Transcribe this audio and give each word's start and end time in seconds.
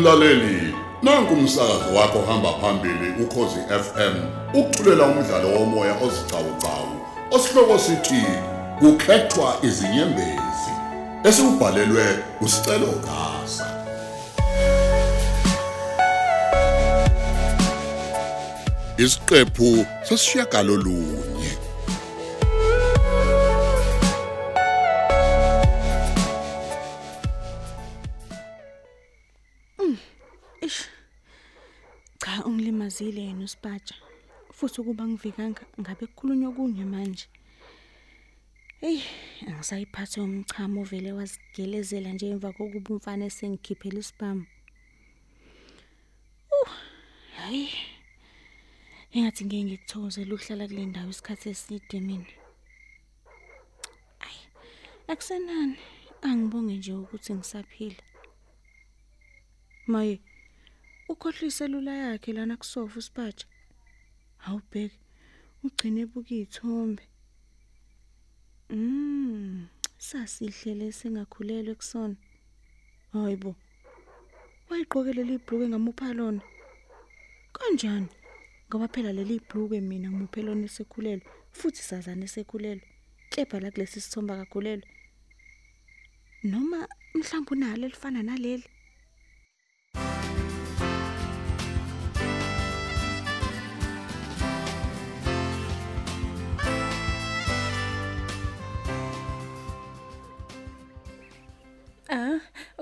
Mlaleli, 0.00 0.74
nanku 1.02 1.34
umsakazo 1.34 1.94
wakho 1.94 2.22
hamba 2.22 2.52
phambili 2.52 3.22
ukhozi 3.22 3.60
FM. 3.68 4.14
Ukuthulela 4.54 5.04
umdlalo 5.04 5.48
womoya 5.48 5.94
ozicawucawu. 6.02 7.00
Osihloko 7.30 7.78
sithi 7.78 8.24
kukhethwa 8.78 9.56
izinyembezi. 9.62 10.72
Esibhalelwe 11.24 12.18
usicelo 12.40 12.86
gasa. 12.86 13.66
Isiqephu 18.98 19.86
sesishiyagalolunye. 20.02 21.50
Cha 21.50 21.69
ungilimazile 32.90 33.20
yena 33.20 33.44
usipatsha. 33.44 33.94
Futhi 34.52 34.80
ukuba 34.80 35.06
ngivikanga 35.06 35.62
ngabe 35.80 36.06
kukhulunywa 36.06 36.52
kunye 36.52 36.84
manje. 36.84 37.26
Hey, 38.80 39.00
angisayiphathe 39.46 40.20
umchamo 40.20 40.84
vele 40.84 41.12
wazigelezela 41.12 42.12
nje 42.12 42.26
emva 42.28 42.52
kokuba 42.52 42.90
umfana 42.94 43.24
esengikhiphela 43.26 44.00
isibhamu. 44.00 44.46
Uh, 46.50 46.70
hayi. 47.36 47.68
Engathi 49.12 49.44
ngeke 49.44 49.64
ngikuthokozele 49.64 50.34
ukuhlala 50.34 50.68
kule 50.68 50.86
ndawo 50.86 51.10
isikhathi 51.10 51.48
eside 51.48 52.00
mina. 52.00 52.32
Ay, 54.20 54.38
akusenani. 55.08 55.76
Angibonge 56.22 56.74
nje 56.76 56.92
ukuthi 56.92 57.34
ngisaphila. 57.34 58.02
Maye, 59.86 60.20
ukhohlwe 61.12 61.46
iselula 61.50 61.92
yakhe 62.02 62.32
lana 62.32 62.56
kusofa 62.56 62.98
usipatsha. 62.98 63.46
Awubheki. 64.46 64.98
Ugcine 65.64 66.00
ebuka 66.04 66.32
izithombe. 66.34 67.04
Mm, 68.70 69.66
sasihlele 69.98 70.92
singakhulelwe 70.98 71.74
kusona. 71.80 72.16
Hayibo. 73.12 73.52
Wayiqokele 74.68 75.22
libhluke 75.24 75.66
ngamupha 75.68 76.12
lona. 76.18 76.42
Kanjani? 77.52 78.08
Ngoba 78.68 78.88
phela 78.88 79.12
leli 79.12 79.40
bhluke 79.48 79.80
mina 79.80 80.08
ngimuphe 80.10 80.42
lona 80.42 80.64
esekhulelwe 80.70 81.26
futhi 81.58 81.82
sazana 81.82 82.24
esekhulelwe. 82.24 82.86
Kepha 83.30 83.60
la 83.60 83.70
kulesi 83.70 84.00
sithomba 84.00 84.36
kakhulelwe. 84.40 84.86
Noma 86.42 86.88
mhlawumbe 87.14 87.50
unalo 87.54 87.84
elifana 87.86 88.22
naleli. 88.22 88.68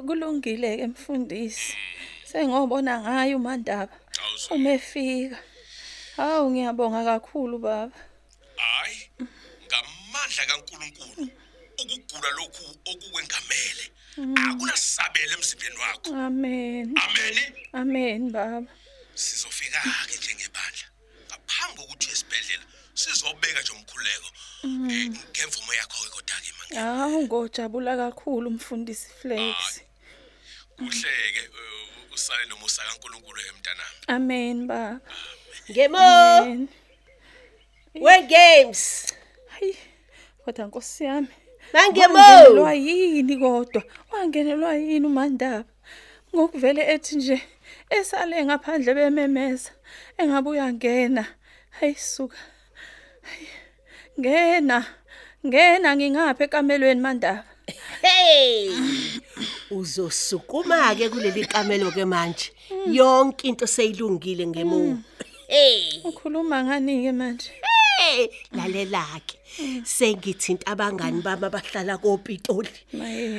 Kulungile 0.08 0.76
ke 0.80 0.86
mfundisi. 0.86 1.76
Sengobona 2.24 3.00
ngayo 3.00 3.36
uMandaba. 3.36 3.92
Umefika. 4.50 5.38
Hawu 6.16 6.50
ngiyabonga 6.50 7.04
kakhulu 7.04 7.58
baba. 7.58 7.92
hayi 8.56 8.98
ngamandla 9.68 10.42
kaNkuluNkulu 10.50 11.22
ukugula 11.82 12.30
lokhu 12.38 12.64
okukwengamele 12.90 13.84
akunasabela 14.50 15.32
emzimbeni 15.38 15.76
wakho 15.82 16.10
Amen. 16.26 16.86
ameni 17.04 17.42
Amen 17.72 18.30
baba. 18.32 18.66
sizofika 19.14 19.78
ke 20.10 20.16
njengebandla 20.18 20.86
ngaphambi 21.28 21.78
kokuthi 21.78 22.10
esibhedlela 22.10 22.64
sizobeka 22.94 23.60
nje 23.62 23.72
umkhuleko 23.72 24.28
eh, 24.90 25.06
ngemvumo 25.30 25.72
yakho 25.78 25.96
ke 26.04 26.10
kodwa 26.14 26.36
ke 26.44 26.50
manje 26.58 26.74
Hawu 26.74 27.22
ngojabula 27.22 27.92
kakhulu 27.96 28.46
umfundisi 28.50 29.06
Flex. 29.22 29.54
kuhleke 29.54 29.87
eh, 30.80 32.14
usale 32.14 32.46
nomusa 32.48 32.82
kaNkuluNkulu 32.82 33.40
emntanami 33.40 33.98
Amen 34.08 34.66
baba. 34.66 35.00
Ngemo 35.70 36.68
we 37.94 38.22
games. 38.22 39.14
Hayi. 39.48 39.76
Kodwa 40.44 40.66
Nkosi 40.66 41.04
yami. 41.04 41.28
Nangemo. 41.72 42.18
Wangenelwa 42.18 42.74
yini 42.74 43.36
kodwa? 43.36 43.82
Wangenelwa 44.12 44.74
yini 44.74 45.06
uMandaba? 45.06 45.64
Ngokuvele 46.34 46.82
ethi 46.94 47.16
nje 47.16 47.42
esale 47.90 48.44
ngaphandle 48.44 48.94
bememeza 48.94 49.70
engabe 50.18 50.50
uyangena. 50.50 51.26
Hayi 51.70 51.94
suka. 51.94 52.36
Hayi. 53.22 53.48
Ngena. 54.20 54.86
Ngena 55.46 55.96
ngingapha 55.96 56.44
ekamelweni 56.44 57.00
Mandaba. 57.00 57.57
Hey. 58.02 58.70
Uzosukuma 59.70 60.94
ke 60.96 61.08
kuleli 61.08 61.44
kamelo 61.46 61.90
ke 61.90 62.04
manje. 62.04 62.50
Yonke 62.86 63.48
into 63.48 63.66
seyilungile 63.66 64.46
ngemo. 64.46 65.02
Hey. 65.48 66.00
Ukhuluma 66.04 66.64
ngani 66.64 67.04
ke 67.04 67.12
manje? 67.12 67.50
Hey, 67.98 68.28
lalela 68.52 69.04
ke. 69.26 69.36
Sengithinta 69.84 70.66
abangani 70.66 71.22
bami 71.22 71.46
abahlala 71.46 71.98
koPitoli. 71.98 72.68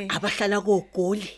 Abahlala 0.09 0.61
koGoli. 0.61 1.29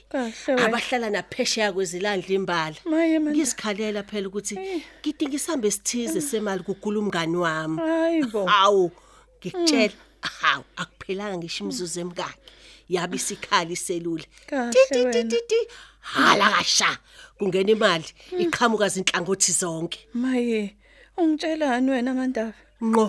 Abahlala 0.48 1.10
naphesheya 1.10 1.72
kwezilandla 1.72 2.34
imbala. 2.34 2.76
Ngisikhalela 2.86 4.04
phela 4.04 4.28
ukuthi 4.28 4.56
ngidinga 5.02 5.36
isambe 5.36 5.68
esithize 5.68 6.22
semali 6.22 6.64
kugula 6.64 7.00
umngani 7.00 7.38
wami. 7.38 7.78
Hayibo. 7.78 8.46
Hawu, 8.46 8.92
ngikutshela, 9.40 9.94
hawu 10.22 10.64
akuphelanga 10.76 11.38
ngisho 11.38 11.64
imizuzu 11.64 12.00
emkakhe. 12.00 12.40
Yabe 12.92 13.16
isikhali 13.16 13.76
selula. 13.76 14.26
Kahle 14.50 14.72
Ti, 14.74 14.80
ti, 14.92 15.00
ti, 15.00 15.06
wena. 15.06 15.30
ti, 15.32 15.40
ti. 15.50 15.60
Hala 16.12 16.48
kasha. 16.56 16.92
Kungena 17.40 17.72
imali 17.72 18.10
iqhamuka 18.44 18.86
izinhlangothi 18.90 19.52
zonke. 19.52 20.00
Maye. 20.14 20.76
Ungitshelani 21.18 21.90
wena 21.92 22.12
Mandaba? 22.14 22.54
Ngqo. 22.84 23.08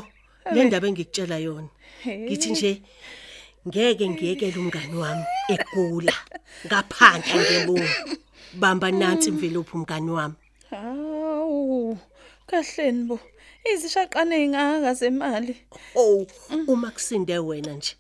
Le 0.54 0.64
ndaba 0.64 0.86
engikutshela 0.88 1.38
yona. 1.38 1.68
Hey. 2.02 2.26
Ngithi 2.26 2.50
nje 2.50 2.82
ngeke 3.68 4.08
ngiyekele 4.08 4.58
umngani 4.58 4.96
wami 5.02 5.24
egula 5.54 6.14
ngaphandle 6.66 7.40
ngebungu. 7.42 7.88
Bamba 8.60 8.90
nansi 8.90 9.28
imvelophi 9.30 9.72
umngani 9.76 10.10
wami. 10.10 10.34
Hawu. 10.70 11.98
Kahleni 12.46 13.02
bo. 13.08 13.18
Izishaqane 13.64 14.36
ezingaka 14.36 14.94
zemali. 14.94 15.56
Oh, 15.94 16.26
uma 16.66 16.90
kusinde 16.90 17.38
wena 17.38 17.72
nje 17.72 17.94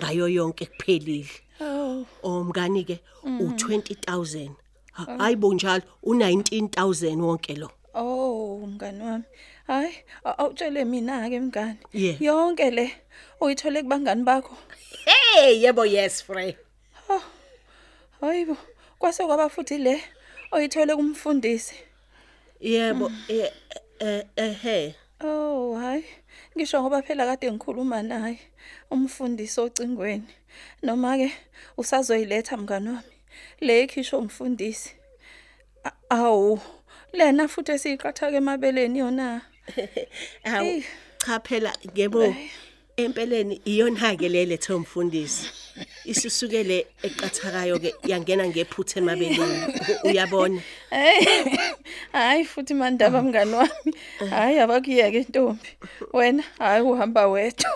ngayo 0.00 0.28
yonke 0.28 0.66
kuphelile. 0.66 1.28
Hawu. 1.58 2.06
Omngani 2.22 2.84
ke 2.84 3.00
u20000. 3.24 4.50
Ha- 4.92 5.16
Hayibo 5.18 5.54
njalo 5.54 5.82
u19000 6.04 7.20
wonke 7.20 7.54
lo. 7.56 7.70
Oh, 7.94 8.60
mngani 8.66 9.02
wami. 9.04 9.24
Hayi, 9.66 9.94
awutshele 10.24 10.84
mina 10.84 11.28
ke 11.30 11.40
mngani. 11.40 11.78
Yonke 12.20 12.70
le 12.70 12.92
uyithole 13.40 13.82
kubangani 13.82 14.22
bakho. 14.22 14.56
Hey, 15.04 15.62
yebo 15.62 15.86
yes 15.86 16.22
friend. 16.24 16.56
Hayibo, 18.20 18.56
kwase 18.98 19.24
kwaba 19.26 19.48
futhi 19.48 19.78
le 19.78 20.02
oyithole 20.52 20.96
kumfundisi. 20.96 21.74
Yebo 22.60 23.10
eh 23.28 23.50
eh 24.00 24.24
eh 24.36 24.94
Oh, 25.20 25.76
hayi. 25.80 26.04
Ngisho 26.56 26.82
ngoba 26.82 27.02
phela 27.02 27.26
kade 27.26 27.52
ngikhuluma 27.52 28.02
naye 28.02 28.38
umfundisi 28.90 29.60
ocingweni. 29.60 30.28
Noma 30.82 31.16
ke 31.16 31.32
usazoyiletha 31.76 32.56
mngani 32.56 32.88
wami. 32.88 33.16
Le 33.60 33.82
ikhisho 33.84 34.18
umfundisi. 34.18 34.94
Awu, 36.10 36.60
lena 37.12 37.48
futhi 37.48 37.72
esiqatha 37.72 38.30
ke 38.30 38.36
emabeleni 38.36 38.98
yona. 38.98 39.42
Awu 40.44 40.82
cha 41.18 41.40
phela 41.40 41.72
ngebo 41.86 42.34
empeleni 42.96 43.60
iyona 43.64 44.16
ke 44.16 44.28
lele 44.28 44.56
thomfundisi. 44.56 45.46
Isusukele 46.04 46.86
eqathakayo 47.02 47.76
ke 47.78 47.92
yangena 48.08 48.48
ngephuthe 48.48 49.00
emabeleni. 49.00 49.60
Uyabona? 50.04 50.60
Hey. 50.90 51.56
Hayi 52.12 52.44
futhi 52.44 52.74
mandaba 52.74 53.22
mngani 53.22 53.54
wami. 53.54 53.92
Hayi 54.30 54.58
abakuyeke 54.58 55.18
intombi. 55.18 55.68
Wena 56.12 56.42
hayi 56.58 56.82
uhamba 56.82 57.26
wedwa. 57.28 57.70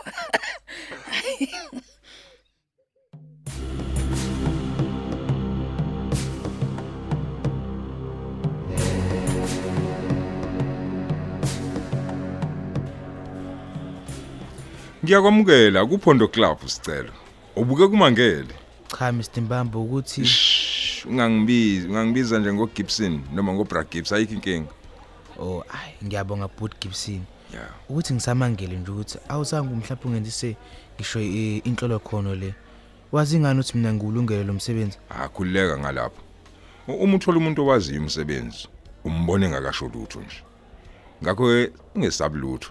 Ngiyakwamukela 15.14 15.86
kuPhondo 15.86 16.28
Club 16.28 16.58
sicelo. 16.66 17.10
Ubuke 17.56 17.88
kumangele. 17.88 18.46
cha 18.98 19.12
Mr 19.12 19.40
Mbambo 19.40 19.82
ukuthi 19.82 20.22
ungangibizi, 21.08 21.86
ungangibiza 21.88 22.38
nje 22.38 22.52
ngoGibson 22.52 23.20
noma 23.34 23.52
ngoBra 23.52 23.84
Gibbs 23.84 24.12
ayikho 24.12 24.34
inkinga. 24.34 24.68
Oh, 25.38 25.64
ay 25.68 26.06
ngiyabonga 26.06 26.48
Boot 26.48 26.80
Gibson. 26.80 27.22
Yeah. 27.52 27.68
Ukuthi 27.88 28.14
ngisamangele 28.14 28.76
nje 28.76 28.90
ukuthi 28.90 29.18
awuzange 29.28 29.74
mhlawumbe 29.74 30.04
ungenzise 30.08 30.56
ngisho 30.96 31.20
i- 31.20 31.58
inhlolo 31.58 31.98
khono 31.98 32.34
le. 32.34 32.54
Wazi 33.12 33.38
ngani 33.38 33.60
ukuthi 33.60 33.76
mina 33.78 33.92
ngiwulungele 33.92 34.44
lo 34.44 34.52
msebenzi? 34.52 34.98
Akhuleka 35.08 35.78
ngalapho. 35.78 36.22
U- 36.88 36.92
Uma 37.04 37.16
uthola 37.16 37.38
umuntu 37.38 37.62
owaziyo 37.62 38.00
umsebenzi, 38.00 38.68
umbone 39.04 39.48
ngakasho 39.48 39.84
lutho 39.94 40.20
nje. 40.20 40.42
Ngakho 41.22 41.66
ungesabi 41.94 42.38
lutho. 42.38 42.70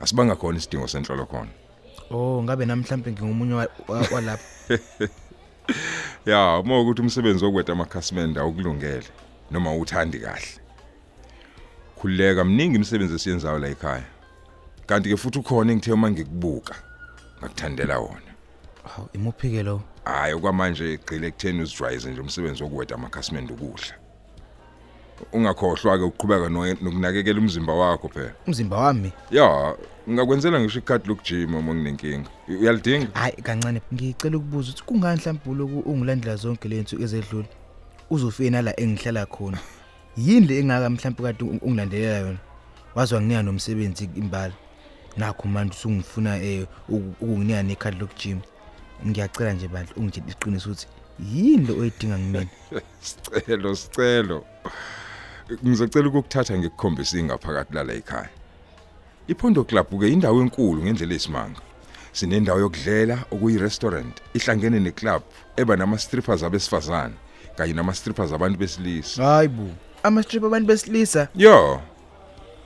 Asibanga 0.00 0.36
khona 0.36 0.58
isidingo 0.58 0.88
senhlolo 0.88 1.26
khona. 1.26 1.48
Oh, 2.12 2.42
ngabe 2.42 2.66
namhlanje 2.66 3.10
ngingumunye 3.12 3.54
wa- 3.54 3.68
wa- 3.88 4.08
walapha. 4.14 4.44
Ya, 6.26 6.58
uma 6.58 6.80
ukuthi 6.80 7.02
umsebenzi 7.02 7.44
wokweta 7.44 7.72
amakhasimende 7.72 8.40
awukulungele 8.40 9.06
noma 9.50 9.74
uthandi 9.76 10.18
kahle. 10.18 10.46
Khuleka 12.00 12.44
mningi 12.44 12.76
imisebenzi 12.76 13.14
esiyenzayo 13.14 13.58
la 13.58 13.68
ekhaya. 13.68 14.04
Kanti 14.86 15.08
ke 15.10 15.16
futhi 15.16 15.38
ukhona 15.38 15.72
engithe 15.72 15.92
uma 15.92 16.10
ngikubuka 16.10 16.74
ngakuthandela 17.40 17.98
wona. 17.98 18.32
Hawu, 18.84 19.08
imuphike 19.12 19.62
lo. 19.62 19.82
Hayi 20.04 20.34
okwamanje 20.34 20.92
igqile 20.94 21.26
ekutheni 21.26 21.62
uzijwayeze 21.62 22.10
nje 22.10 22.20
umsebenzi 22.20 22.62
wokuweta 22.62 22.94
amakhasimende 22.94 23.52
ukudla. 23.52 23.94
Ungakhohlwa 25.32 25.98
ke 25.98 26.04
ukuqhubeka 26.04 26.48
no- 26.48 26.74
nokunakekela 26.82 27.38
umzimba 27.40 27.72
wakho 27.74 28.08
phela. 28.08 28.32
Umzimba 28.46 28.76
wami. 28.76 29.12
Ya, 29.30 29.74
ngakwenzela 30.10 30.60
ngisho 30.60 30.78
ikhadi 30.78 31.08
lokujima 31.08 31.58
uma 31.58 31.74
nginenkinga. 31.74 32.30
Uyalidinga? 32.48 33.08
Hayi 33.14 33.32
kancane 33.42 33.80
ngicela 33.94 34.36
ukubuza 34.36 34.70
ukuthi 34.70 34.82
kungani 34.84 35.20
mhlawumbe 35.20 35.54
lokhu 35.58 35.90
ungilandela 35.90 36.36
zonke 36.36 36.68
lento 36.68 36.96
ezedlule. 37.02 37.48
Uzofika 38.10 38.50
nala 38.50 38.80
engihlala 38.80 39.26
khona. 39.26 39.58
Yini 40.16 40.46
le 40.46 40.58
engaka 40.58 40.90
mhlawumbe 40.90 41.22
kade 41.22 41.44
ung- 41.44 41.60
ungilandelela 41.62 42.18
yona? 42.18 42.38
Wazwa 42.94 43.20
nginika 43.20 43.42
nomsebenzi 43.42 44.08
imbali. 44.16 44.54
Nakho 45.16 45.48
manje 45.48 45.74
usungifuna 45.74 46.42
eh 46.42 46.66
uku- 46.88 47.14
ukunginika 47.20 47.62
nekhadi 47.62 47.96
lokujima. 47.98 48.40
Ngiyacela 49.06 49.52
nje 49.52 49.68
bandla 49.68 49.96
ungitshela 49.96 50.26
iqiniso 50.30 50.70
ukuthi 50.70 50.86
yini 51.32 51.66
lo 51.66 51.78
oyidinga 51.78 52.18
ngimina. 52.18 52.46
Sicelo, 53.00 53.74
sicelo. 53.76 54.44
Ngizocela 55.64 56.08
ukukuthatha 56.08 56.58
ngikukhombisa 56.58 57.18
ingaphakathi 57.18 57.74
lala 57.74 57.92
ekhaya. 57.92 58.28
Iphondo 59.28 59.64
Club 59.64 60.00
ke 60.00 60.08
indawo 60.08 60.40
enkulu 60.42 60.82
ngendlela 60.82 61.14
esimanga. 61.14 61.60
Sinendawo 62.12 62.60
yokudlela 62.60 63.24
okuyi 63.30 63.58
restaurant 63.58 64.20
ihlangene 64.34 64.80
neclub 64.80 65.22
eba 65.56 65.76
nama 65.76 65.98
strippers 65.98 66.42
abesifazane 66.42 67.14
kanye 67.56 67.72
nama 67.72 67.94
strippers 67.94 68.32
abantu 68.32 68.58
besilisa. 68.58 69.22
Hayibo. 69.22 69.68
Ama 70.02 70.22
strip 70.22 70.44
abantu 70.44 70.66
besilisa. 70.66 71.28
Yo, 71.34 71.80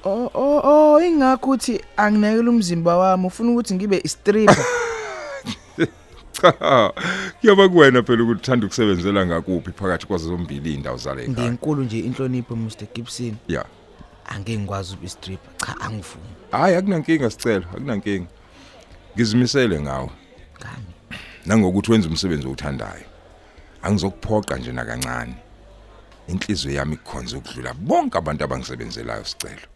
Oh 0.04 0.30
oh 0.34 0.60
oh 0.64 1.00
ingakho 1.00 1.50
uthi 1.50 1.80
anginakela 1.96 2.50
umzimba 2.50 2.96
wami 2.96 3.26
ufuna 3.26 3.50
ukuthi 3.50 3.74
ngibe 3.74 4.00
istripper. 4.04 4.64
cha. 6.60 6.92
Kuyoba 7.40 7.68
kuwena 7.68 8.02
phela 8.02 8.22
ukuthi 8.22 8.40
uthanda 8.40 8.66
ukusebenzela 8.66 9.26
ngakuphi 9.26 9.70
phakathi 9.72 10.06
kwazo 10.06 10.28
zombili 10.28 10.74
indawo 10.74 10.96
zale 10.96 11.24
ekhaya. 11.24 11.48
Ngenkulu 11.48 11.84
nje 11.84 11.98
inhlonipho 11.98 12.56
Mr 12.56 12.86
Gibson. 12.94 13.36
Ya. 13.48 13.64
Angeke 14.26 14.58
ngikwazi 14.58 14.92
ukuba 14.92 15.06
istripper. 15.06 15.56
Cha 15.56 15.80
angivumi. 15.80 16.26
Hayi 16.50 16.76
akunankinga 16.76 17.30
sicelo, 17.30 17.64
akunankinga. 17.70 18.26
Ngizimisele 19.14 19.80
ngawe. 19.80 20.10
Ngami. 20.60 20.96
nangokuthi 21.46 21.92
wenza 21.92 22.08
umsebenzi 22.08 22.46
owuthandayo 22.46 23.06
angizokuphoqa 23.82 24.56
nje 24.56 24.72
nakancane 24.72 25.34
inhliziyo 26.28 26.74
yami 26.74 26.94
ikhonza 26.94 27.36
ukudlula 27.36 27.74
bonke 27.74 28.18
abantu 28.18 28.44
abangisebenzelayo 28.44 29.24
sicelo 29.24 29.66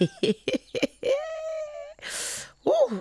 Uh. 2.66 3.00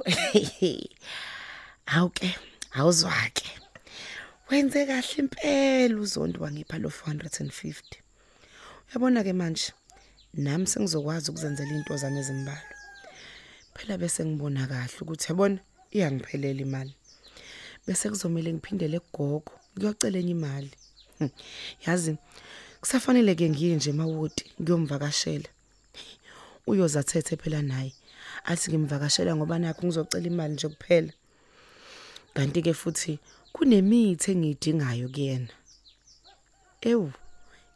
Awuke, 1.88 2.36
awuzwake. 2.74 3.46
Wenze 4.52 4.86
kahle 4.86 5.16
impela 5.18 6.00
uzondo 6.02 6.42
wangipha 6.42 6.78
lo 6.78 6.90
450. 6.90 7.82
Uyabona 8.90 9.24
ke 9.24 9.34
manje 9.34 9.74
nami 10.34 10.68
sengizokwazi 10.68 11.32
ukuzenzela 11.32 11.74
into 11.74 11.98
zami 11.98 12.20
ezimbalwa. 12.20 12.76
Phela 13.76 13.98
bese 13.98 14.26
ngibona 14.26 14.68
kahle 14.68 14.98
ukuthi 15.02 15.28
yabona 15.30 15.60
iyangiphelela 15.92 16.62
imali. 16.62 16.96
Bese 17.88 18.10
kuzomela 18.10 18.54
ngiphindele 18.54 19.00
kugogo 19.00 19.52
ngiyocela 19.78 20.20
enye 20.20 20.32
imali. 20.32 20.72
Hm, 21.20 21.30
Yazi 21.86 22.18
kusafanele 22.82 23.36
ke 23.36 23.50
ngiye 23.50 23.76
nje 23.76 23.90
emawodi 23.90 24.44
ngiyomvakashela. 24.62 25.50
Uyozathethe 26.70 27.36
phela 27.42 27.62
naye. 27.62 27.94
Athi 28.46 28.70
ngimvakashela 28.70 29.36
ngoba 29.36 29.60
nakho 29.60 29.82
ngizocela 29.88 30.28
imali 30.28 30.54
nje 30.54 30.68
kuphela. 30.68 31.12
Kanti 32.34 32.62
ke 32.62 32.74
futhi 32.74 33.20
kunemithi 33.54 34.32
engiyidingayo 34.32 35.10
kuyena. 35.10 35.54
Ewu, 36.82 37.12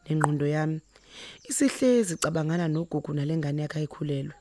nengqondo 0.05 0.45
yami 0.47 0.79
isihlezi 1.49 2.15
cabangana 2.17 2.67
nogugu 2.67 3.13
nalengane 3.13 3.61
yakhe 3.61 3.79
ayikhulelwe. 3.79 4.33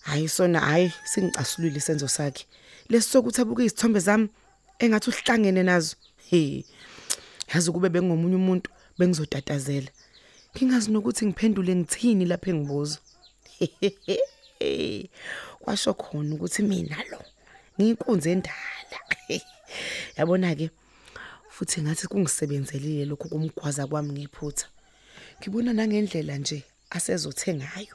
Hayi 0.00 0.28
sona 0.28 0.60
hayi 0.60 0.92
singicasulile 1.04 1.76
isenzo 1.76 2.08
sakhe. 2.08 2.46
Lesisokuthi 2.88 3.40
abuke 3.40 3.64
izithombe 3.64 4.00
zami 4.00 4.28
engathi 4.78 5.10
uhlangene 5.10 5.62
nazo. 5.62 5.96
He. 6.30 6.64
Yazi 7.54 7.70
kube 7.72 7.88
bengomunye 7.88 8.36
umuntu 8.36 8.70
bengizotatazela. 8.98 9.90
Ngingazi 10.56 10.90
nokuthi 10.90 11.26
ngiphendule 11.26 11.76
ngithini 11.76 12.24
lapha 12.24 12.50
engibuza. 12.50 12.98
Kwasho 15.60 15.94
khona 15.94 16.34
ukuthi 16.34 16.62
mina 16.62 16.96
lo 17.10 17.20
ngiyinkunzi 17.76 18.30
endala. 18.30 18.98
Yabona 20.16 20.54
ke 20.54 20.70
futhi 21.50 21.82
ngathi 21.82 22.08
kungisebenzelile 22.08 23.04
lokho 23.04 23.28
kumgwaza 23.28 23.86
kwami 23.86 24.12
ngephutha. 24.12 24.66
Ngibona 25.38 25.72
nangendlela 25.72 26.38
nje 26.38 26.64
asezothe 26.90 27.54
ngayo 27.54 27.94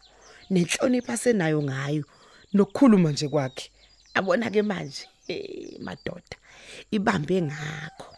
nenhlonipho 0.50 1.12
asenayo 1.12 1.62
ngayo 1.62 2.06
nokukhuluma 2.54 3.12
nje 3.12 3.28
kwakhe. 3.28 3.72
Abona 4.14 4.50
ke 4.50 4.62
manje 4.62 5.08
eh 5.28 5.80
madoda 5.80 6.38
ibambe 6.92 7.42
ngakho. 7.42 8.16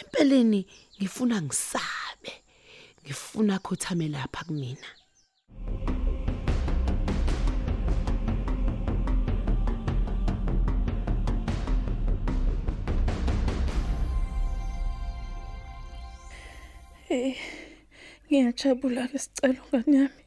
Empeleni 0.00 0.66
ngifuna 0.96 1.42
ngisabe. 1.42 2.32
Ngifuna 3.04 3.58
khothame 3.58 4.08
lapha 4.08 4.44
kumina. 4.44 4.99
Eh 17.10 17.34
ngiyajabula 18.26 19.08
ke 19.10 19.18
sicelo 19.18 19.62
ngani 19.74 19.96
yami. 19.96 20.22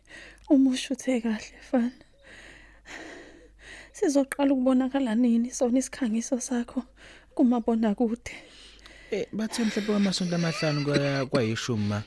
Umusho 0.49 0.93
uthe 0.93 1.21
kahle 1.21 1.57
fana. 1.71 2.03
Sizoqala 3.93 4.51
ukubonakala 4.53 5.15
nini 5.15 5.49
sona 5.51 5.79
isikhangiso 5.79 6.39
sakho 6.39 6.83
kumabona 7.35 7.95
kude. 7.95 8.35
Eh 9.11 9.25
bathe 9.31 9.63
mhlawumbe 9.63 9.81
kwamasonto 9.85 10.35
amahlanu 10.35 10.83
kwaya 10.83 11.25
kwayishumi 11.25 11.87
ma. 11.87 12.03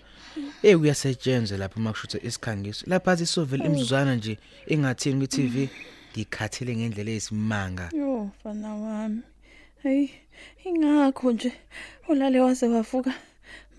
Eh 0.62 0.76
kuyasetshenzwa 0.76 1.58
lapha 1.58 1.80
makushuthe 1.80 2.18
isikhangiso. 2.28 2.84
Lapha 2.86 3.12
athi 3.12 3.26
sovela 3.26 3.64
imzuzwana 3.64 4.14
nje 4.14 4.38
engathini 4.68 5.20
ku 5.20 5.26
TV 5.26 5.70
ngikhathele 6.12 6.76
ngendlela 6.76 7.10
eyisimanga. 7.10 7.88
Yo 7.96 8.30
fana 8.42 8.74
wami. 8.74 9.22
Hey 9.82 10.08
ingakho 10.64 11.32
nje 11.32 11.52
ulale 12.08 12.40
waze 12.40 12.68
wavuka 12.68 13.14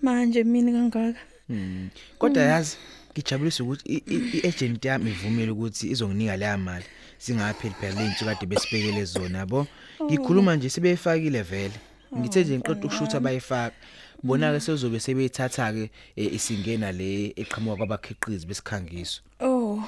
manje 0.02 0.44
mina 0.44 0.72
kangaka. 0.72 1.20
Hmm. 1.48 1.88
Kodwa 2.18 2.42
yazi 2.42 2.76
ngijabulisa 3.12 3.64
ukuthi 3.64 3.84
i- 3.92 4.02
i- 4.14 4.38
i-agent 4.38 4.84
yami 4.84 5.10
ivumile 5.10 5.50
ukuthi 5.50 5.90
izonginika 5.90 6.36
leya 6.36 6.58
mali. 6.58 6.84
Singapheli 7.18 7.74
phela 7.80 8.02
lento 8.02 8.24
kade 8.24 8.46
besibekele 8.46 9.04
zona 9.04 9.38
yabo. 9.38 9.66
Ngikhuluma 10.04 10.56
nje 10.56 10.70
sebeyifakile 10.70 11.42
vele. 11.42 11.74
Ngithe 12.16 12.44
nje 12.44 12.58
ngiqoqa 12.58 12.86
ukushutha 12.86 13.20
bayifaka. 13.20 13.76
Bona 14.22 14.52
ke 14.52 14.60
sezobe 14.60 15.00
sebeyithatha 15.00 15.72
ke 15.72 15.90
eh, 16.16 16.34
isingena 16.34 16.92
le 16.92 17.32
eqhamuka 17.36 17.76
kwabakhiqizi 17.76 18.46
besikhangiso. 18.46 19.22
Oh. 19.40 19.82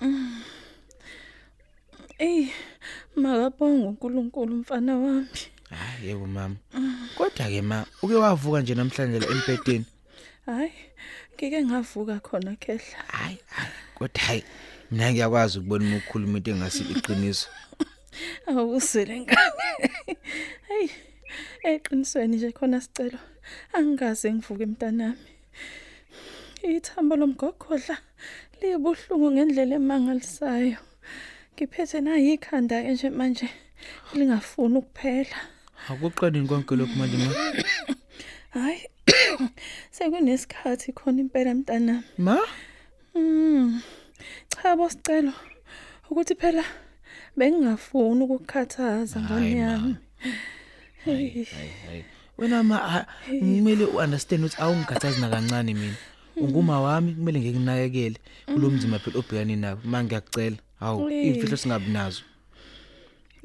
Mm. 0.00 0.42
Ey 2.18 2.48
makabonga 3.16 3.88
uNkulunkulu 3.88 4.54
mfana 4.56 4.96
wami. 4.98 5.26
Hayi 5.70 6.08
yebo 6.08 6.26
mama. 6.26 6.56
Kodwa 7.16 7.46
ke 7.50 7.62
ma 7.62 7.84
uke 8.02 8.14
wavuka 8.14 8.60
nje 8.60 8.74
namhlanje 8.74 9.18
la 9.18 9.26
empedeni. 9.26 9.84
Hayi, 10.46 10.72
ngike 11.34 11.64
ngavuka 11.64 12.20
khona 12.20 12.56
khehla. 12.56 12.98
hayi 13.08 13.38
hayi, 13.46 13.72
kodwa 13.94 14.22
hayi 14.22 14.44
mina 14.90 15.12
ngiyakwazi 15.12 15.58
ukubona 15.58 15.84
uma 15.86 15.96
ukhuluma 15.96 16.38
into 16.38 16.50
engasi 16.50 16.82
iqiniso 16.84 17.48
Awusele 18.48 19.20
ngane. 19.20 19.90
Hey, 20.68 20.88
eqinisweni 21.64 22.36
nje 22.36 22.52
khona 22.52 22.80
sicelo. 22.80 23.18
Angikaze 23.72 24.32
ngivuke 24.34 24.62
emntanami. 24.62 25.18
Ithambo 26.62 27.16
lomgogodla 27.16 27.96
libuhlungu 28.60 29.30
ngendlela 29.30 29.74
emangalisayo. 29.76 30.78
Ngiphethe 31.54 32.00
nayi 32.00 32.34
ikhanda 32.34 32.82
ke 32.82 32.90
nje 32.92 33.10
manje 33.10 33.48
lingafuni 34.14 34.78
ukuphela. 34.78 35.55
Akuqaleni 35.90 36.48
konke 36.48 36.76
lokhu 36.76 36.94
manje 36.98 37.16
ma 37.16 37.30
Hayi. 38.56 38.80
Sekunesikhathi 39.92 40.92
khona 40.92 41.20
impela 41.20 41.54
mntanami. 41.54 42.02
ma 42.18 42.36
Mm. 43.14 43.80
Cha 44.52 44.76
bosicelo 44.76 45.32
ukuthi 46.10 46.34
phela 46.34 46.64
bengingafuni 47.36 48.24
ukukhathaza 48.24 49.20
ngane 49.20 49.56
yami. 49.56 49.96
Hey. 51.04 51.44
hayi 51.44 52.04
wena 52.38 52.62
ma 52.62 52.76
ha- 52.76 53.06
ngimele 53.32 53.84
uunderstand 53.88 54.44
ukuthi 54.44 54.60
awungikhathazi 54.62 55.20
nakancane 55.20 55.74
mina 55.74 55.96
unguma 56.36 56.80
wami 56.80 57.14
kumele 57.14 57.40
ngikunakekele 57.40 58.18
kulomzima 58.46 58.98
phela 58.98 59.18
obhekani 59.18 59.56
nawo 59.56 59.78
manje 59.84 60.06
ngiyakucela 60.08 60.56
hawu 60.80 61.08
Eh. 61.10 61.26
imfihlo 61.26 61.56
singabi 61.56 61.90
nazo 61.92 62.22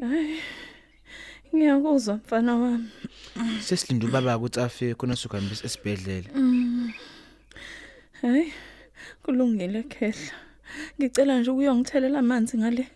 Hayi. 0.01 0.39
Ngiyakuzwa 1.55 2.15
mfana 2.15 2.55
wami. 2.55 2.89
sesilinde 3.62 4.05
ubaba 4.08 4.38
ukuthi 4.38 4.60
afike 4.60 4.93
khona 4.96 5.15
sokuhambisa 5.15 5.65
esibhedlela 5.65 6.29
Hayi. 8.22 8.53
Kulungile 9.24 9.84
khehla. 9.84 10.34
Ngicela 11.00 11.39
nje 11.39 11.51
ukuyongithelela 11.51 12.20
amanzi 12.20 12.58
ngale 12.58 12.88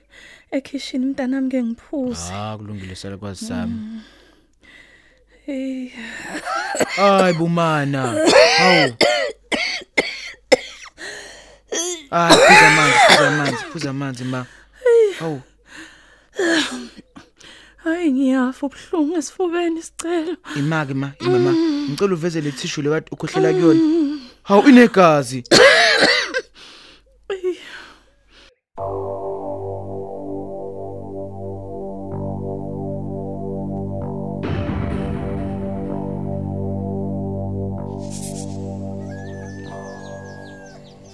ekitchen 0.51 1.05
mntanami 1.05 1.49
ke 1.51 1.63
ngiphuze. 1.63 2.31
ah 2.33 2.57
kulungile 2.57 2.95
sala 2.95 3.17
kwazi 3.17 3.45
sami 3.45 4.01
Hey. 5.45 5.91
hayi 6.95 7.33
bumana 7.33 8.01
hawu 8.59 8.93
Ah, 12.11 12.29
phuza 12.29 12.67
amanzi, 12.67 12.97
phuza 13.07 13.27
amanzi, 13.27 13.63
phuza 13.71 13.89
amanzi 13.89 14.23
ma. 14.23 14.45
Hawu, 15.19 15.41
Hayi 17.85 18.11
ngiyafa 18.11 18.65
ubhlungu 18.65 19.17
esifubeni 19.17 19.81
sicelo. 19.81 20.35
imake 20.59 20.93
ma, 20.93 21.11
imama. 21.19 21.51
Ngicela 21.89 22.13
uveze 22.13 22.41
le 22.41 22.51
tissue 22.51 22.83
le 22.83 22.89
kade 22.89 23.07
ukhohlela 23.11 23.53
kuyona. 23.53 23.81
Hawu 24.43 24.69
inegazi. 24.69 25.43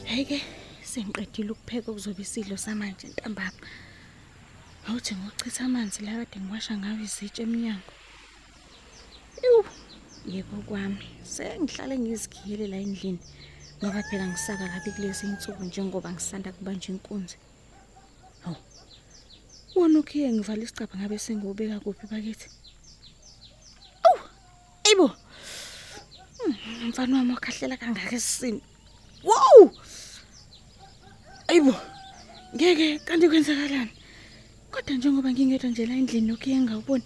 Hey 0.06 0.24
ke 0.26 0.40
sengiqedile 0.84 1.52
ukupheka 1.52 1.92
kuzobe 1.92 2.22
isidlo 2.22 2.58
samanje 2.58 3.08
ntambama. 3.08 3.60
Awuthi 4.88 5.16
ngochitha 5.16 5.66
amanzi 5.66 6.00
la 6.06 6.12
kade 6.20 6.38
ngiwasha 6.40 6.74
ngawo 6.78 7.02
izitshe 7.08 7.42
eminyango. 7.46 7.92
Ewu, 9.46 9.62
yebo 10.34 10.58
kwami. 10.68 11.06
Sengihlale 11.34 11.96
ngizikhiyele 12.00 12.66
la 12.68 12.78
endlini. 12.86 13.20
Ngoba 13.78 14.02
phela 14.08 14.26
ngisaka 14.28 14.66
kabi 14.74 14.90
kulezi 14.96 15.26
insuku 15.26 15.64
njengoba 15.64 16.10
ngisanda 16.14 16.52
kubanja 16.56 16.88
inkunzi. 16.94 17.38
Hawu. 18.44 18.58
Wona 19.76 20.00
ukhiye 20.00 20.28
ngivala 20.34 20.64
isicapha 20.64 20.98
ngabe 20.98 21.18
sengubeka 21.20 21.80
kuphi 21.84 22.06
bakithi. 22.12 22.48
Awu, 24.06 24.20
ayibo. 24.86 25.08
Hmm, 26.38 26.56
Mfana 26.90 27.18
wami 27.18 27.32
wakhahlela 27.34 27.78
kangaka 27.78 28.16
esisini. 28.16 28.62
Wow! 29.24 29.72
Ayibo. 31.48 31.76
Ngeke 32.56 33.00
kanti 33.06 33.30
kwenzakalani? 33.30 33.94
Kodwa 34.72 34.96
njengoba 34.98 35.30
ngingedwa 35.32 35.70
nje 35.70 35.86
la 35.86 35.94
endlini 36.00 36.28
lokhu 36.30 36.50
engawuboni, 36.50 37.04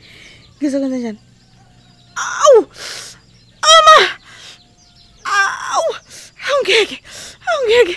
ngizokwenza 0.58 0.98
njani? 0.98 1.20
Awu! 2.16 2.62
Ama! 3.74 3.98
Awu! 5.36 5.92
Awungeke. 6.48 6.98
Awungeke. 7.50 7.96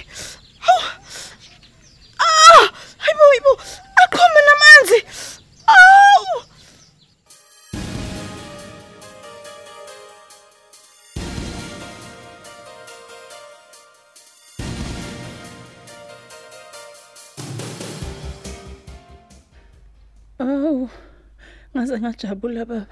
Ngaze 21.79 22.01
ngajabula 22.01 22.65
baba. 22.65 22.87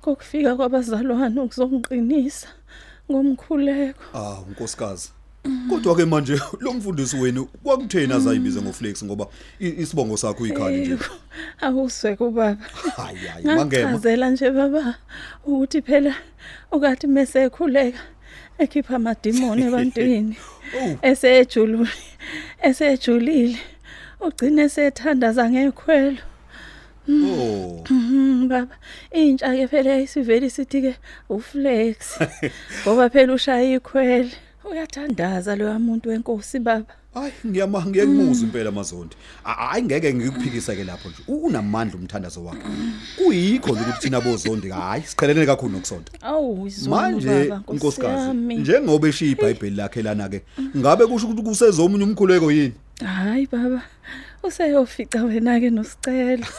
Kokufika 0.00 0.56
kwabazalwane 0.56 1.40
ukuzongiqinisa 1.40 2.48
ngomkhuleko. 3.10 4.02
Ah 4.14 4.40
unkosikazi. 4.48 5.10
Kodwa 5.68 5.96
ke 5.96 6.04
manje 6.04 6.40
lo 6.60 6.72
mfundisi 6.72 7.16
wenu 7.16 7.44
kwakuthena 7.62 8.16
azayibize 8.16 8.60
ngoflex 8.62 9.04
ngoba 9.04 9.26
i- 9.60 9.82
isibongo 9.82 10.16
sakho 10.16 10.42
uyikhali 10.42 10.80
nje. 10.80 10.98
Awuswe 11.60 12.16
kubaba. 12.16 12.56
Hayi 12.96 13.18
hayi 13.18 13.44
mangema. 13.46 13.90
Ngachazela 13.90 14.30
nje 14.30 14.50
baba 14.50 14.94
ukuthi 15.44 15.82
phela 15.82 16.14
ukathi 16.72 17.06
mase 17.06 17.42
ekhuleka 17.46 17.98
ekhipha 18.58 18.96
amadimoni 18.96 19.62
ebantwini. 19.62 20.36
Oh. 20.70 20.98
Esejulule. 21.02 21.90
Esejulile. 22.62 23.58
Ugcine 24.20 24.68
sethandaza 24.68 25.50
ngekhwelo. 25.50 26.18
Oh. 27.10 27.84
Mhm 27.90 28.48
baba. 28.48 28.76
Intsha 29.12 29.50
ke 29.56 29.66
phela 29.68 29.98
isiveli 30.00 30.50
sithi 30.50 30.82
ke 30.82 30.92
uflex. 31.28 32.18
Ngoba 32.86 33.10
phela 33.10 33.32
ushaya 33.34 33.76
ikhwele. 33.76 34.30
Uyathandaza 34.64 35.56
lo 35.56 35.78
muntu 35.78 36.08
wenkosi 36.08 36.58
baba. 36.58 36.94
Hayi 37.14 37.32
ngiyama 37.46 37.86
ngiyakumuza 37.86 38.42
impela 38.46 38.70
mazondi. 38.70 39.16
Hayi 39.42 39.82
ngeke 39.82 40.14
ngikuphikisa 40.14 40.76
ke 40.76 40.84
lapho 40.84 41.08
nje. 41.08 41.22
U- 41.28 41.46
Unamandla 41.46 41.98
umthandazo 41.98 42.44
wakhe. 42.44 42.62
Kuyikho 43.16 43.72
nje 43.72 43.80
ukuthi 43.80 44.00
thina 44.00 44.20
bozondi 44.20 44.68
hayi 44.70 45.02
siqhelene 45.02 45.46
kakhulu 45.46 45.72
nokusonto. 45.72 46.12
Awu 46.22 46.66
izona 46.66 46.96
Manje 46.96 47.26
baba 47.28 47.56
Nkosi 47.56 47.72
unkosikazi 47.72 48.28
yami. 48.28 48.56
njengoba 48.56 49.08
eshiya 49.08 49.30
iBhayibheli 49.32 49.76
lakhe 49.76 50.02
lana 50.02 50.28
ke 50.28 50.42
ngabe 50.76 51.06
kusho 51.06 51.26
ukuthi 51.28 51.42
kusezomunye 51.42 52.04
umkhuleko 52.04 52.52
yini? 52.52 52.72
Hayi 53.04 53.48
baba. 53.52 53.82
Useyofica 54.42 55.24
wena 55.26 55.60
ke 55.60 55.70
nosicelo. 55.70 56.46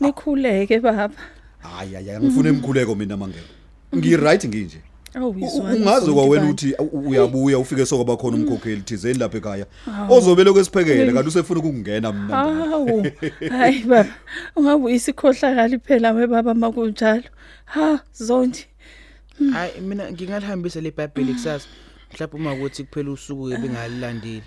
Nikhuleke 0.00 0.80
baba. 0.80 1.10
Hayi 1.58 1.94
hayi 1.94 2.18
ngifuna 2.20 2.48
emkhuleko 2.48 2.94
mina 2.94 3.16
mangema. 3.16 3.46
Ngi 3.96 4.16
right 4.16 4.44
nginje. 4.44 4.78
Awu 5.14 5.30
U- 5.30 5.38
izwana. 5.38 5.74
ungaze 5.76 6.12
kwawena 6.12 6.44
ukuthi 6.44 6.74
u- 6.78 7.08
uyabuya 7.08 7.58
ufike 7.58 7.86
sokuba 7.86 8.16
khona 8.16 8.36
umkhokheli 8.36 8.82
thizeni 8.82 9.18
lapha 9.18 9.38
ekhaya 9.38 9.66
ozobe 10.08 10.44
lokwesiphekele 10.44 11.12
kanti 11.12 11.28
usefuna 11.28 11.60
ukungena 11.60 12.12
mina 12.12 12.36
Hawu. 12.36 13.06
Hayi 13.50 13.82
baba. 13.84 14.08
Ungabuyisa 14.56 15.10
ikhohlakala 15.10 15.78
phela 15.78 16.12
we 16.12 16.26
baba 16.26 16.54
makunjalo. 16.54 17.24
Ha 17.64 18.00
zondi. 18.14 18.66
Hayi 19.52 19.80
mina 19.80 20.12
ngingalihambisa 20.12 20.80
le 20.80 20.90
Bible 20.90 21.32
kusasa. 21.32 21.66
Mhlawumbe 22.12 22.36
uma 22.36 22.56
kuthi 22.56 22.84
kuphela 22.84 23.10
usuku 23.10 23.50
ebengalilandile. 23.52 24.42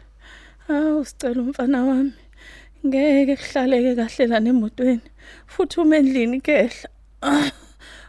Hawu 0.67 1.05
sicela 1.05 1.41
umfana 1.41 1.83
wami. 1.83 2.13
Ngeke 2.85 3.35
kuhlaleke 3.37 3.95
kahle 3.95 4.27
la 4.27 4.39
nemotweni. 4.39 5.01
Futhi 5.47 5.79
uma 5.81 5.95
endlini 5.97 6.41
kehla. 6.41 6.89
Ah, 7.21 7.51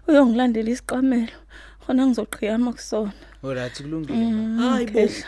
Uyongilandela 0.08 0.70
isiqamelo. 0.70 1.36
Khona 1.86 2.06
ngizoqhiyama 2.06 2.72
kusona. 2.72 3.12
Alright 3.44 3.76
kulungile. 3.82 4.16
ma. 4.16 4.62
Hayi 4.70 4.86
bo. 4.86 4.92
Kehla. 4.92 5.26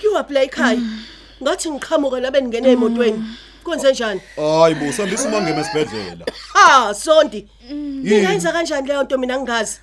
Kuyiwa 0.00 0.24
play 0.28 0.44
ekhaya. 0.46 0.80
Ngathi 1.42 1.70
ngiqhamuka 1.70 2.20
nabe 2.20 2.40
ningene 2.40 2.68
emotweni. 2.72 3.22
Kwenze 3.64 3.92
njani? 3.92 4.20
hayi 4.36 4.74
bo 4.74 4.92
sambisa 4.92 5.30
mangema 5.30 5.60
esibedlela 5.60 6.24
Ha, 6.54 6.94
Sondi. 6.94 7.46
Ningayenza 7.70 8.52
kanjani 8.52 8.88
leyo 8.88 9.02
nto 9.02 9.18
mina 9.18 9.36
ngingazi? 9.38 9.80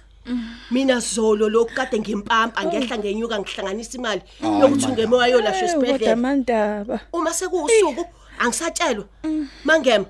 Mina 0.71 0.99
zolo 0.99 1.49
lokhu 1.49 1.73
kade 1.75 1.99
ngimpampa 1.99 2.65
ngehla 2.65 2.97
ngenyuka 2.97 3.39
ngihlanganisa 3.39 3.97
imali 3.97 4.21
yokuthi 4.61 4.85
ungemoya 4.85 5.27
yolashwa 5.27 5.67
Eh, 5.67 5.73
Kodwa 5.73 5.87
esibhedlela. 5.87 6.15
mandaba. 6.15 6.99
Uma 7.13 7.33
sekuusuku 7.33 8.05
angisatshelwa. 8.39 9.06
Mangema, 9.63 10.06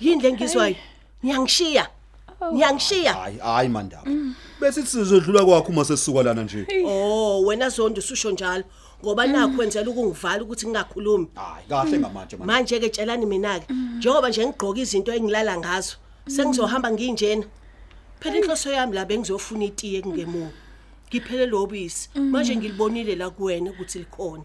yini 0.00 0.22
le 0.22 0.32
ngizwayo? 0.32 0.76
Ngiyangishiya. 1.24 1.86
niyangishiya 2.52 3.12
hayi 3.12 3.38
hayi 3.38 3.68
mandaba. 3.68 4.10
Bese 4.60 4.82
sizodlula 4.82 5.44
kwakho 5.44 5.68
uma 5.68 5.84
sesisuka 5.84 6.22
lana 6.22 6.42
nje. 6.42 6.66
Oh 6.86 7.42
wena 7.46 7.68
zondo 7.68 7.98
ususho 7.98 8.30
njalo. 8.30 8.64
Ngoba 9.02 9.26
nakho 9.26 9.60
wenzela 9.60 9.90
ukungivala 9.90 10.42
ukuthi 10.42 10.66
ngingakhulumi. 10.66 11.26
Hayi 11.34 11.66
kahle 11.68 11.98
ngamanje 11.98 12.36
manje 12.36 12.52
manje. 12.52 12.80
Ke 12.80 12.88
tshelani 12.88 13.26
mina 13.26 13.60
ke 13.60 13.66
njengoba 13.98 14.28
nje 14.28 14.46
ngigqoka 14.46 14.80
izinto 14.80 15.12
engilala 15.12 15.58
ngazo 15.58 15.96
sengizohamba 16.28 16.90
nginjena. 16.90 17.44
Phela 18.20 18.36
inhloso 18.36 18.72
yami 18.72 18.94
la 18.94 19.04
bengizofuna 19.04 19.64
itiye 19.64 20.02
kungemuva. 20.02 20.52
Ngiphele 21.08 21.46
lobisi 21.46 22.08
manje 22.14 22.56
ngilibonile 22.56 23.16
la 23.16 23.30
kuwena 23.30 23.70
ukuthi 23.70 23.98
likhona. 23.98 24.44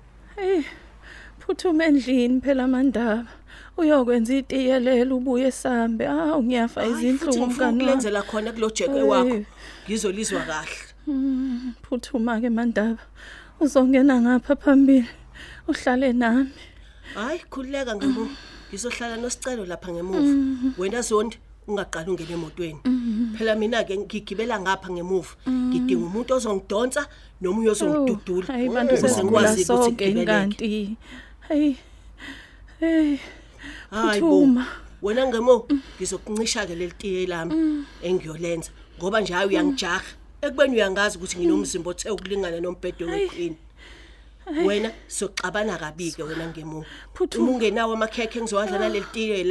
Hey. 1.47 1.55
Phuthuma 1.55 1.85
endlini 1.85 2.41
phela 2.41 2.67
mandaba. 2.67 3.27
Uyokwenza 3.77 4.35
itiye 4.35 4.79
lelo 4.79 5.17
ubuye 5.17 5.51
sambe. 5.51 6.07
Ah 6.07 6.37
ngiyafa 6.41 6.85
izinhlungu 6.85 7.61
wami. 7.61 7.83
ukulenzela 7.83 8.21
khona 8.21 8.51
kulo 8.51 8.69
jeke 8.69 8.93
Hey. 8.93 9.03
wakho 9.03 9.45
ngizolizwa 9.87 10.41
kahle 10.41 11.75
Phuthuma 11.83 12.41
ke 12.41 12.49
mandaba. 12.49 12.97
Uzongena 13.59 14.21
ngapha 14.21 14.55
phambili. 14.55 15.07
Uhlale 15.67 16.13
nami. 16.13 16.49
hayi 17.15 17.39
khulileka 17.49 17.95
ngemuva 17.95 18.29
ngizohlala 18.69 19.17
nosicelo 19.17 19.65
lapha 19.65 19.91
ngemuva 19.91 20.73
wena 20.77 21.01
zondi 21.01 21.37
ungaqala 21.67 22.07
ungene 22.11 22.33
emotweni 22.33 22.79
phela 23.37 23.55
mina 23.55 23.83
ke 23.83 23.97
ngigibela 23.97 24.59
ngapha 24.59 24.89
ngemuva 24.91 25.35
ngidinga 25.47 26.05
umuntu 26.05 26.33
ozongidonsa 26.33 27.07
noma 27.41 27.59
uyozongidudula 27.61 28.47
bantu 28.73 28.95
ukuze 28.95 29.23
ngikwazi 29.23 29.63
ukuthi 29.73 30.05
inkanti. 30.11 30.97
Hey. 31.47 31.77
Hey. 32.79 33.19
hayi 33.91 34.21
bo 34.21 34.29
Phuthuma. 34.29 34.65
wena 35.01 35.27
ngemo 35.27 35.67
ngizokuncisha 35.97 36.65
ke 36.65 36.75
lelitiye 36.75 37.27
lami 37.27 37.85
engiyolenza 38.01 38.71
ngoba 38.97 39.21
nje 39.21 39.33
hayi 39.33 39.47
uyangijaha 39.49 40.01
ekubeni 40.41 40.75
uyangazi 40.75 41.17
ukuthi 41.17 41.37
nginomzimba 41.37 41.89
othe 41.91 42.09
ukulingana 42.09 42.59
nombhedo 42.59 43.05
wequeen 43.05 43.55
wena 44.65 44.89
soxabana 45.07 45.77
kabi 45.77 46.11
ke 46.11 46.23
wena 46.23 46.47
ngemo 46.49 46.85
Phuthuma. 47.13 47.43
uma 47.43 47.51
ungenawo 47.57 47.93
amakhekhe 47.93 48.39
engizowadla 48.39 48.79
nalelitiye 48.79 49.43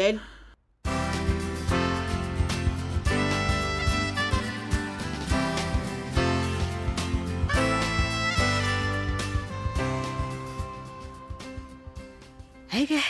lelo 12.87 13.01
Hayike. 13.01 13.03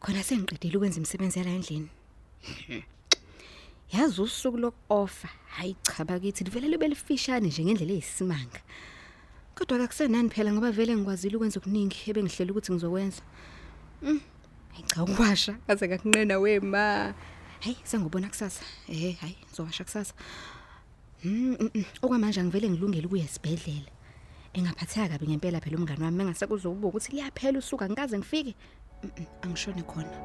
Khona 0.00 0.22
sengiqedile 0.22 0.76
ukwenza 0.76 0.98
imisebenzi 0.98 1.38
yala 1.38 1.50
endlini. 1.50 1.88
Yazi 3.92 4.20
usuku 4.20 4.58
lokuofa, 4.58 5.28
hayi 5.56 5.76
cha 5.82 6.04
bakithi 6.04 6.44
livele 6.44 6.68
libe 6.68 6.88
lifishane 6.88 7.48
nje 7.48 7.64
ngendlela 7.64 7.92
eyisimanga. 7.92 8.60
Kodwa 9.54 9.84
akusenani 9.84 10.30
phela 10.30 10.52
ngoba 10.52 10.72
vele 10.72 10.96
ngikwazile 10.96 11.36
ukwenza 11.36 11.60
okuningi 11.60 11.96
ebengihlela 12.10 12.50
ukuthi 12.52 12.72
ngizokwenza. 12.72 13.22
Mm. 14.02 14.20
Hayi 14.72 14.84
cha 14.86 15.02
ukwasha 15.02 15.54
kaze 15.66 15.88
ngakunqena 15.88 16.38
wema. 16.38 17.14
Hey 17.60 17.76
sengibona 17.84 18.28
kusasa. 18.28 18.64
Eh 18.88 19.16
hayi 19.20 19.36
ngizowasha 19.46 19.84
kusasa. 19.84 20.14
Mm, 21.24 21.56
mm, 21.60 21.70
mm. 21.74 21.84
okwamanje 22.02 22.40
angivele 22.40 22.68
ngilungele 22.68 23.06
ukuya 23.06 23.24
esibhedlela. 23.24 23.90
Engaphatheka 24.54 25.08
kabi 25.08 25.26
ngempela 25.28 25.60
phela 25.60 25.76
umngani 25.78 26.04
wami 26.04 26.22
engase 26.22 26.46
kuzobuka 26.46 26.88
ukuthi 26.88 27.12
liyaphela 27.12 27.58
usuka 27.58 27.88
ngikaze 27.88 28.18
ngifike 28.18 28.54
Mm, 29.04 29.10
mm, 29.18 29.26
angishone 29.42 29.82
khona 29.82 30.18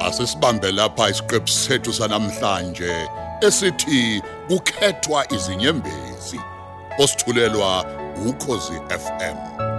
Asisibambe 0.00 0.72
lapha 0.72 1.10
isiqephu 1.10 1.48
sethu 1.48 1.92
sanamhlanje 1.92 3.08
esithi 3.40 4.22
kukhethwa 4.48 5.32
izinyembezi. 5.32 6.40
Osithulelwa 6.98 7.84
ukhozi 8.28 8.72
FM. 8.88 9.73